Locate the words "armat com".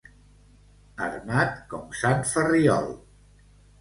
1.09-1.93